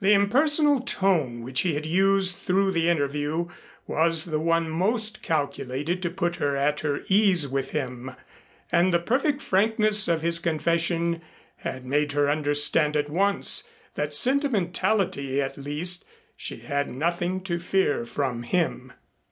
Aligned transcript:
The 0.00 0.12
impersonal 0.12 0.82
tone 0.82 1.42
which 1.42 1.62
he 1.62 1.74
had 1.74 1.84
used 1.84 2.36
through 2.36 2.70
the 2.70 2.88
interview 2.88 3.48
was 3.88 4.26
the 4.26 4.38
one 4.38 4.70
most 4.70 5.20
calculated 5.20 6.00
to 6.02 6.10
put 6.10 6.36
her 6.36 6.54
at 6.56 6.78
her 6.82 7.02
ease 7.08 7.48
with 7.48 7.70
him 7.72 8.12
and 8.70 8.94
the 8.94 9.00
perfect 9.00 9.42
frankness 9.42 10.06
of 10.06 10.22
his 10.22 10.38
confession 10.38 11.22
had 11.56 11.84
made 11.84 12.12
her 12.12 12.30
understand 12.30 12.96
at 12.96 13.10
once 13.10 13.68
that 13.96 14.14
sentimentally 14.14 15.42
at 15.42 15.56
least 15.58 16.04
she 16.36 16.58
had 16.58 16.88
nothing 16.88 17.40
to 17.40 17.58
fear 17.58 18.04
from 18.04 18.44
him. 18.44 18.92